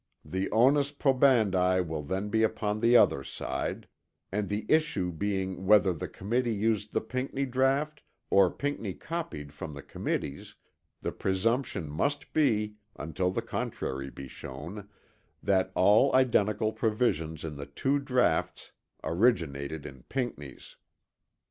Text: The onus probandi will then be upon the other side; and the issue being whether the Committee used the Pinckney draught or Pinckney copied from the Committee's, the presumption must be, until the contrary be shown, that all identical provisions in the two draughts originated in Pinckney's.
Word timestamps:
The 0.25 0.49
onus 0.49 0.91
probandi 0.91 1.85
will 1.85 2.01
then 2.01 2.29
be 2.29 2.41
upon 2.41 2.79
the 2.79 2.97
other 2.97 3.23
side; 3.23 3.87
and 4.31 4.49
the 4.49 4.65
issue 4.67 5.11
being 5.11 5.67
whether 5.67 5.93
the 5.93 6.07
Committee 6.07 6.55
used 6.55 6.91
the 6.91 7.01
Pinckney 7.01 7.45
draught 7.45 8.01
or 8.31 8.49
Pinckney 8.49 8.95
copied 8.95 9.53
from 9.53 9.75
the 9.75 9.83
Committee's, 9.83 10.55
the 11.01 11.11
presumption 11.11 11.87
must 11.87 12.33
be, 12.33 12.77
until 12.95 13.29
the 13.29 13.43
contrary 13.43 14.09
be 14.09 14.27
shown, 14.27 14.89
that 15.43 15.71
all 15.75 16.15
identical 16.15 16.73
provisions 16.73 17.45
in 17.45 17.55
the 17.55 17.67
two 17.67 17.99
draughts 17.99 18.71
originated 19.03 19.85
in 19.85 20.01
Pinckney's. 20.09 20.77